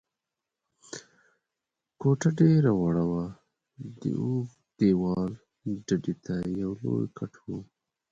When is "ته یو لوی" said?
6.25-7.05